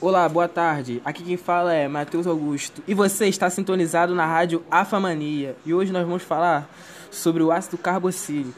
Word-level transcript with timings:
Olá, 0.00 0.28
boa 0.28 0.46
tarde. 0.46 1.02
Aqui 1.04 1.24
quem 1.24 1.36
fala 1.36 1.74
é 1.74 1.88
Matheus 1.88 2.24
Augusto. 2.24 2.84
E 2.86 2.94
você 2.94 3.26
está 3.26 3.50
sintonizado 3.50 4.14
na 4.14 4.24
rádio 4.24 4.62
Afamania. 4.70 5.56
E 5.66 5.74
hoje 5.74 5.90
nós 5.90 6.06
vamos 6.06 6.22
falar 6.22 6.70
sobre 7.10 7.42
o 7.42 7.50
ácido 7.50 7.76
carboxílico. 7.76 8.54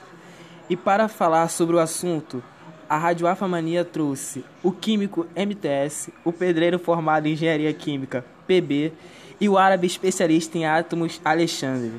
E 0.69 0.77
para 0.77 1.09
falar 1.09 1.49
sobre 1.49 1.77
o 1.77 1.79
assunto, 1.79 2.43
a 2.87 2.99
rádio 2.99 3.27
Afamania 3.27 3.87
trouxe 3.87 4.45
o 4.63 4.71
químico 4.71 5.27
MTS, 5.35 6.13
o 6.27 6.31
pedreiro 6.31 6.79
formado 6.79 7.27
em 7.27 7.33
engenharia 7.33 7.73
química 7.73 8.23
PB 8.47 8.93
e 9.41 9.49
o 9.49 9.57
árabe 9.57 9.87
especialista 9.87 10.59
em 10.59 10.67
átomos 10.67 11.23
Alexandre. 11.25 11.95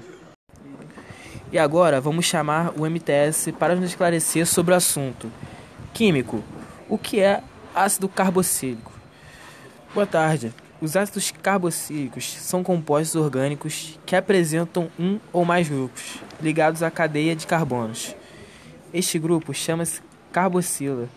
E 1.52 1.58
agora 1.58 2.00
vamos 2.00 2.26
chamar 2.26 2.80
o 2.80 2.88
MTS 2.88 3.54
para 3.54 3.74
nos 3.74 3.86
esclarecer 3.86 4.46
sobre 4.46 4.72
o 4.72 4.78
assunto. 4.78 5.32
Químico, 5.96 6.44
o 6.88 6.96
que 6.96 7.20
é 7.20 7.42
ácido 7.74 8.08
carboxílico? 8.08 9.01
Boa 9.94 10.06
tarde. 10.06 10.54
Os 10.80 10.96
ácidos 10.96 11.32
carboxílicos 11.32 12.32
são 12.38 12.64
compostos 12.64 13.22
orgânicos 13.22 14.00
que 14.06 14.16
apresentam 14.16 14.90
um 14.98 15.20
ou 15.34 15.44
mais 15.44 15.68
grupos 15.68 16.16
ligados 16.42 16.82
à 16.82 16.90
cadeia 16.90 17.36
de 17.36 17.46
carbonos. 17.46 18.16
Este 18.94 19.20
grupo 19.20 19.54
chama-se 19.54 20.00
carboxila, 20.32 21.10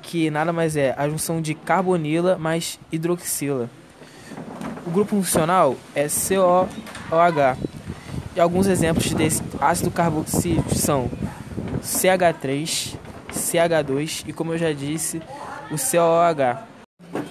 que 0.00 0.30
nada 0.30 0.50
mais 0.50 0.78
é 0.78 0.94
a 0.96 1.06
junção 1.10 1.42
de 1.42 1.54
carbonila 1.54 2.38
mais 2.38 2.80
hidroxila. 2.90 3.68
O 4.86 4.90
grupo 4.90 5.10
funcional 5.16 5.76
é 5.94 6.06
COOH 6.08 7.58
e 8.34 8.40
alguns 8.40 8.66
exemplos 8.66 9.12
desse 9.12 9.42
ácido 9.60 9.90
carboxílico 9.90 10.74
são 10.74 11.10
CH3, 11.82 12.96
CH2 13.30 14.24
e, 14.26 14.32
como 14.32 14.54
eu 14.54 14.58
já 14.58 14.72
disse, 14.72 15.20
o 15.70 15.76
COOH. 15.76 16.73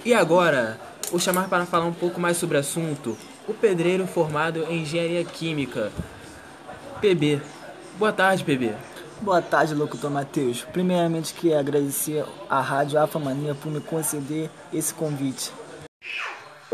E 0.04 0.12
agora, 0.12 0.78
vou 1.10 1.18
chamar 1.18 1.48
para 1.48 1.64
falar 1.64 1.86
um 1.86 1.92
pouco 1.92 2.20
mais 2.20 2.36
sobre 2.36 2.58
o 2.58 2.60
assunto 2.60 3.16
o 3.48 3.54
pedreiro 3.54 4.06
formado 4.06 4.62
em 4.64 4.82
engenharia 4.82 5.24
química, 5.24 5.90
PB. 7.00 7.40
Boa 7.98 8.12
tarde, 8.12 8.44
PB. 8.44 8.74
Boa 9.22 9.40
tarde, 9.40 9.74
locutor 9.74 10.10
Matheus. 10.10 10.62
Primeiramente, 10.62 11.32
queria 11.32 11.58
agradecer 11.58 12.22
à 12.50 12.60
Rádio 12.60 13.00
Afamania 13.00 13.54
por 13.54 13.72
me 13.72 13.80
conceder 13.80 14.50
esse 14.74 14.92
convite. 14.92 15.50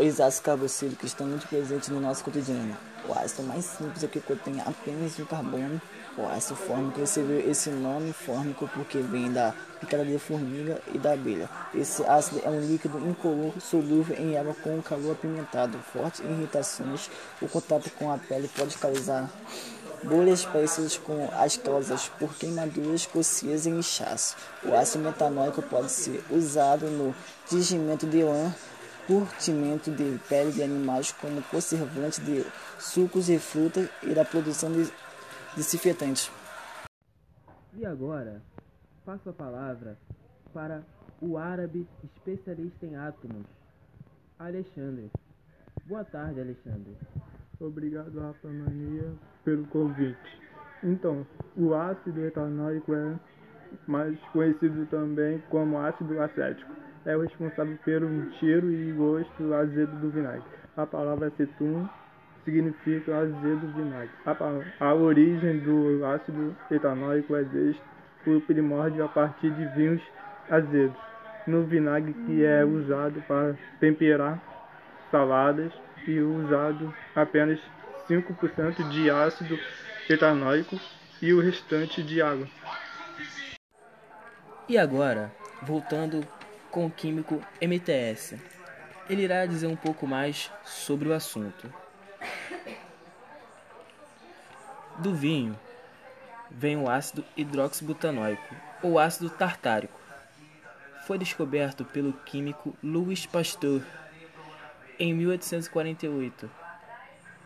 Os 0.01 0.19
ácidos 0.19 0.39
carboxílicos 0.39 1.09
estão 1.09 1.27
muito 1.27 1.47
presentes 1.47 1.89
no 1.89 2.01
nosso 2.01 2.23
cotidiano. 2.23 2.75
O 3.07 3.13
ácido 3.13 3.43
mais 3.43 3.65
simples 3.65 4.03
é 4.03 4.07
que 4.07 4.19
contém 4.19 4.59
apenas 4.59 5.19
um 5.19 5.25
carbono. 5.25 5.79
O 6.17 6.25
ácido 6.25 6.55
fórmico 6.55 6.99
recebeu 6.99 7.39
esse 7.47 7.69
nome 7.69 8.11
fórmico 8.11 8.67
porque 8.73 8.97
vem 8.97 9.31
da 9.31 9.53
picada 9.79 10.03
de 10.03 10.17
formiga 10.17 10.81
e 10.91 10.97
da 10.97 11.13
abelha. 11.13 11.47
Esse 11.71 12.03
ácido 12.03 12.41
é 12.43 12.49
um 12.49 12.59
líquido 12.61 12.97
incolor 12.97 13.53
solúvel 13.61 14.17
em 14.17 14.35
água 14.35 14.55
com 14.55 14.81
calor 14.81 15.11
apimentado, 15.11 15.77
fortes 15.93 16.19
irritações. 16.21 17.07
O 17.39 17.47
contato 17.47 17.91
com 17.91 18.11
a 18.11 18.17
pele 18.17 18.49
pode 18.57 18.75
causar 18.79 19.29
bolhas 20.03 20.43
parecidas 20.45 20.97
com 20.97 21.29
astosas 21.33 22.09
por 22.17 22.33
queimaduras, 22.33 23.05
cocias 23.05 23.67
e 23.67 23.69
inchaço. 23.69 24.35
O 24.65 24.73
ácido 24.73 25.03
metanóico 25.03 25.61
pode 25.61 25.91
ser 25.91 26.23
usado 26.31 26.87
no 26.87 27.13
tingimento 27.47 28.07
de 28.07 28.23
lã 28.23 28.51
curtimento 29.11 29.91
de 29.91 30.17
pele 30.29 30.53
de 30.53 30.63
animais 30.63 31.11
como 31.11 31.41
conservante 31.43 32.21
de 32.21 32.45
sucos 32.79 33.29
e 33.29 33.37
frutas 33.37 33.89
e 34.03 34.13
da 34.13 34.23
produção 34.23 34.71
de 34.71 34.89
desinfetantes. 35.53 36.31
E 37.73 37.85
agora, 37.85 38.41
passo 39.05 39.29
a 39.29 39.33
palavra 39.33 39.97
para 40.53 40.81
o 41.21 41.37
árabe 41.37 41.85
especialista 42.05 42.85
em 42.85 42.95
átomos, 42.95 43.45
Alexandre. 44.39 45.11
Boa 45.87 46.05
tarde, 46.05 46.39
Alexandre. 46.39 46.95
Obrigado, 47.59 48.17
Rafa 48.17 48.47
Mania, 48.47 49.11
pelo 49.43 49.67
convite. 49.67 50.41
Então, 50.81 51.27
o 51.57 51.75
ácido 51.75 52.25
etanóico 52.25 52.95
é 52.95 53.19
mais 53.85 54.17
conhecido 54.31 54.85
também 54.85 55.43
como 55.49 55.77
ácido 55.79 56.21
acético 56.21 56.71
é 57.05 57.15
o 57.15 57.21
responsável 57.21 57.77
pelo 57.83 58.31
cheiro 58.33 58.71
e 58.71 58.91
gosto 58.91 59.53
azedo 59.53 59.95
do 59.99 60.09
vinagre. 60.09 60.43
A 60.77 60.85
palavra 60.85 61.27
acetum 61.27 61.87
significa 62.45 63.17
azedo 63.17 63.73
vinagre. 63.75 64.11
A, 64.25 64.85
a 64.85 64.93
origem 64.93 65.59
do 65.59 66.05
ácido 66.05 66.55
etanóico 66.69 67.35
é 67.35 67.43
desde 67.43 67.81
o 68.27 68.39
primórdio 68.41 69.03
a 69.03 69.07
partir 69.07 69.51
de 69.51 69.65
vinhos 69.75 70.01
azedos. 70.49 70.97
No 71.47 71.63
vinagre 71.63 72.13
que 72.13 72.45
é 72.45 72.63
usado 72.63 73.21
para 73.27 73.55
temperar 73.79 74.39
saladas 75.09 75.71
e 76.07 76.19
usado 76.19 76.93
apenas 77.15 77.59
5% 78.07 78.89
de 78.89 79.09
ácido 79.09 79.57
etanóico 80.09 80.79
e 81.21 81.33
o 81.33 81.41
restante 81.41 82.03
de 82.03 82.21
água. 82.21 82.47
E 84.67 84.77
agora, 84.77 85.31
voltando 85.63 86.25
com 86.71 86.85
o 86.85 86.89
químico 86.89 87.41
MTS. 87.61 88.39
Ele 89.09 89.23
irá 89.23 89.45
dizer 89.45 89.67
um 89.67 89.75
pouco 89.75 90.07
mais 90.07 90.49
sobre 90.63 91.09
o 91.09 91.13
assunto. 91.13 91.71
Do 94.97 95.13
vinho 95.13 95.59
vem 96.49 96.77
o 96.77 96.89
ácido 96.89 97.23
hidroxibutanóico 97.35 98.55
ou 98.81 98.97
ácido 98.97 99.29
tartárico. 99.29 99.99
Foi 101.05 101.17
descoberto 101.17 101.83
pelo 101.83 102.13
químico 102.13 102.75
Louis 102.81 103.25
Pasteur 103.25 103.81
em 104.97 105.13
1848. 105.13 106.49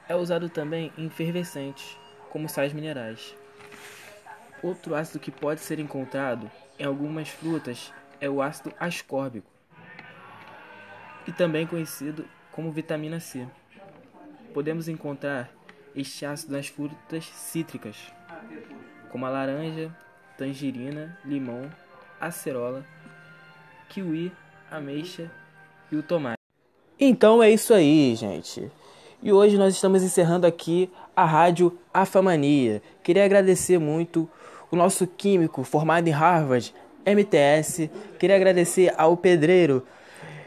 É 0.08 0.16
usado 0.16 0.50
também 0.50 0.92
em 0.98 1.08
efervescentes, 1.08 1.98
como 2.30 2.50
sais 2.50 2.74
minerais. 2.74 3.36
Outro 4.62 4.94
ácido 4.94 5.20
que 5.20 5.32
pode 5.32 5.62
ser 5.62 5.80
encontrado 5.80 6.52
em 6.78 6.84
algumas 6.84 7.30
frutas 7.30 7.92
é 8.20 8.30
o 8.30 8.42
ácido 8.42 8.74
ascórbico, 8.80 9.50
e 11.28 11.32
também 11.32 11.66
conhecido 11.66 12.26
como 12.52 12.72
vitamina 12.72 13.20
C. 13.20 13.48
Podemos 14.54 14.88
encontrar 14.88 15.52
este 15.96 16.26
ácido 16.26 16.54
nas 16.54 16.68
frutas 16.68 17.26
cítricas, 17.26 17.98
como 19.12 19.26
a 19.26 19.30
laranja, 19.30 19.96
tangerina, 20.38 21.18
limão, 21.26 21.70
acerola, 22.20 22.86
kiwi, 23.90 24.32
ameixa 24.70 25.32
e 25.92 25.96
o 25.96 26.04
tomate. 26.04 26.40
Então 27.00 27.42
é 27.42 27.52
isso 27.52 27.74
aí, 27.74 28.16
gente. 28.16 28.72
E 29.22 29.32
hoje 29.32 29.58
nós 29.58 29.74
estamos 29.74 30.04
encerrando 30.04 30.46
aqui 30.46 30.90
a 31.16 31.26
rádio 31.26 31.78
Afamania. 31.94 32.82
Queria 33.04 33.26
agradecer 33.26 33.80
muito 33.80 34.30
o 34.70 34.76
nosso 34.76 35.08
químico 35.08 35.64
formado 35.64 36.08
em 36.08 36.12
Harvard, 36.12 36.74
MTS. 37.06 37.90
Queria 38.20 38.36
agradecer 38.36 38.94
ao 38.98 39.16
pedreiro 39.16 39.86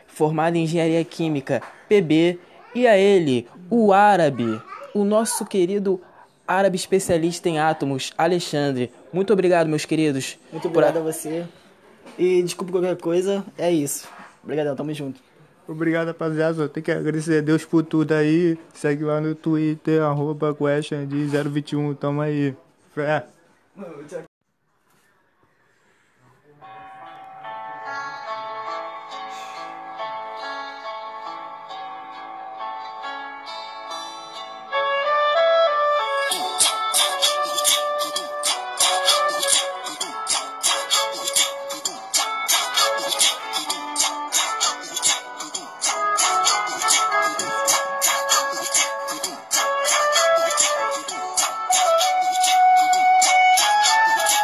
formado 0.06 0.56
em 0.56 0.64
engenharia 0.64 1.04
química, 1.04 1.62
PB, 1.88 2.38
e 2.74 2.86
a 2.86 2.96
ele, 2.96 3.46
o 3.70 3.92
árabe, 3.92 4.60
o 4.94 5.04
nosso 5.04 5.46
querido 5.46 6.00
árabe 6.46 6.76
especialista 6.76 7.48
em 7.48 7.58
átomos, 7.58 8.12
Alexandre. 8.16 8.90
Muito 9.12 9.32
obrigado, 9.32 9.68
meus 9.68 9.84
queridos. 9.84 10.38
Muito 10.50 10.68
obrigado 10.68 10.94
por... 10.94 11.00
a 11.00 11.12
você. 11.12 11.46
E 12.18 12.42
desculpa 12.42 12.72
qualquer 12.72 12.96
coisa, 12.96 13.44
é 13.56 13.70
isso. 13.70 14.08
Obrigadão, 14.42 14.74
tamo 14.74 14.92
junto. 14.92 15.20
Obrigado, 15.68 16.08
rapaziada. 16.08 16.68
Tem 16.68 16.82
que 16.82 16.90
agradecer 16.90 17.38
a 17.38 17.42
Deus 17.42 17.64
por 17.64 17.84
tudo 17.84 18.12
aí. 18.12 18.58
Segue 18.72 19.04
lá 19.04 19.20
no 19.20 19.34
Twitter, 19.34 20.02
arroba 20.02 20.54
question 20.54 21.06
de 21.06 21.26
021. 21.26 21.94
Tamo 21.94 22.22
aí. 22.22 22.56
Fé. 22.94 23.26